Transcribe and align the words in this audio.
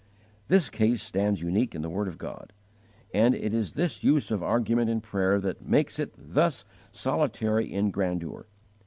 This 0.47 0.71
case 0.71 0.99
stands 1.03 1.43
unique 1.43 1.75
in 1.75 1.83
the 1.83 1.89
word 1.91 2.07
of 2.07 2.17
God, 2.17 2.53
and 3.13 3.35
it 3.35 3.53
is 3.53 3.73
this 3.73 4.03
use 4.03 4.31
of 4.31 4.41
argument 4.41 4.89
in 4.89 4.99
prayer 4.99 5.39
that 5.39 5.61
makes 5.61 5.99
it 5.99 6.11
thus 6.17 6.65
solitary 6.91 7.71
in 7.71 7.91
grandeur. 7.91 8.47